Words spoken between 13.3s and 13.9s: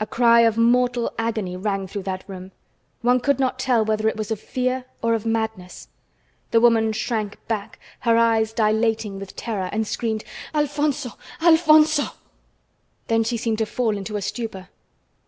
seemed to